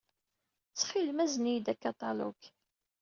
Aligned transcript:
Ttxil-m, 0.69 1.17
azen-iyi-d 1.23 1.67
akaṭalug. 1.73 2.39